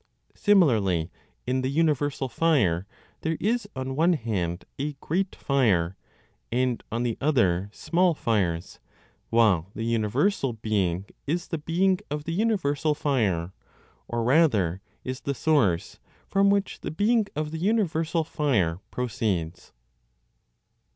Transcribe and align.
Similarly, 0.33 1.11
in 1.45 1.61
the 1.61 1.69
universal 1.69 2.27
Fire, 2.27 2.87
there 3.21 3.37
is 3.39 3.69
on 3.75 3.95
one 3.95 4.13
hand 4.13 4.65
a 4.79 4.93
great 4.93 5.35
fire, 5.35 5.95
and 6.51 6.83
on 6.91 7.03
the 7.03 7.19
other 7.21 7.69
small 7.71 8.15
fires, 8.15 8.79
while 9.29 9.69
the 9.75 9.85
universal 9.85 10.53
Being 10.53 11.05
is 11.27 11.49
the 11.49 11.59
being 11.59 11.99
of 12.09 12.23
the 12.23 12.33
universal 12.33 12.95
Fire, 12.95 13.53
or 14.07 14.23
rather, 14.23 14.81
is 15.03 15.21
the 15.21 15.35
source 15.35 15.99
from 16.27 16.49
which 16.49 16.79
the 16.79 16.89
being 16.89 17.27
of 17.35 17.51
the 17.51 17.59
universal 17.59 18.23
Fire 18.23 18.79
proceeds. 18.89 19.71